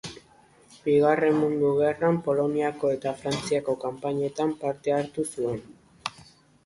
[0.85, 5.63] Bigarren Mundu Gerran, Poloniako eta Frantziako kanpainetan parte hartu zuen.